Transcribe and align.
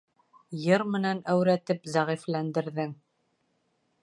—Йыр 0.63 0.83
менән 0.95 1.21
әүрәтеп, 1.35 1.85
зәғифләндерҙең! 1.97 3.01